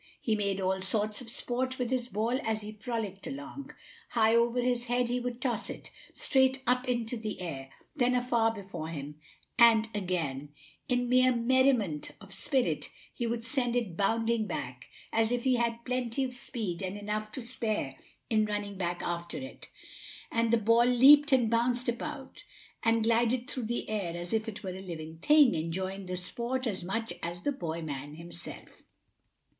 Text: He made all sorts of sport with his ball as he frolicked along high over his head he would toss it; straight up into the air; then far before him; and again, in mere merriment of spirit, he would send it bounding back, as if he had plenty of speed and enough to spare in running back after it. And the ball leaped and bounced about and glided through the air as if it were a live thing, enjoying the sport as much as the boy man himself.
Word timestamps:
He 0.19 0.33
made 0.35 0.59
all 0.59 0.81
sorts 0.81 1.21
of 1.21 1.29
sport 1.29 1.77
with 1.77 1.91
his 1.91 2.07
ball 2.07 2.39
as 2.43 2.61
he 2.61 2.71
frolicked 2.71 3.27
along 3.27 3.71
high 4.09 4.33
over 4.35 4.59
his 4.59 4.85
head 4.85 5.09
he 5.09 5.19
would 5.19 5.39
toss 5.39 5.69
it; 5.69 5.91
straight 6.11 6.63
up 6.65 6.87
into 6.89 7.15
the 7.15 7.39
air; 7.39 7.69
then 7.95 8.19
far 8.23 8.51
before 8.51 8.87
him; 8.87 9.19
and 9.59 9.87
again, 9.93 10.49
in 10.89 11.07
mere 11.07 11.31
merriment 11.31 12.13
of 12.19 12.33
spirit, 12.33 12.89
he 13.13 13.27
would 13.27 13.45
send 13.45 13.75
it 13.75 13.95
bounding 13.95 14.47
back, 14.47 14.85
as 15.13 15.31
if 15.31 15.43
he 15.43 15.57
had 15.57 15.85
plenty 15.85 16.23
of 16.23 16.33
speed 16.33 16.81
and 16.81 16.97
enough 16.97 17.31
to 17.33 17.39
spare 17.43 17.93
in 18.27 18.45
running 18.45 18.79
back 18.79 19.03
after 19.03 19.37
it. 19.37 19.69
And 20.31 20.49
the 20.51 20.57
ball 20.57 20.85
leaped 20.87 21.31
and 21.31 21.47
bounced 21.47 21.87
about 21.87 22.43
and 22.81 23.03
glided 23.03 23.47
through 23.47 23.65
the 23.67 23.87
air 23.87 24.17
as 24.17 24.33
if 24.33 24.49
it 24.49 24.63
were 24.63 24.71
a 24.73 24.81
live 24.81 25.19
thing, 25.21 25.53
enjoying 25.53 26.07
the 26.07 26.17
sport 26.17 26.65
as 26.65 26.83
much 26.83 27.13
as 27.21 27.43
the 27.43 27.51
boy 27.51 27.83
man 27.83 28.15
himself. 28.15 28.81